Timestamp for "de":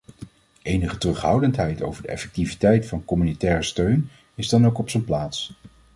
2.03-2.07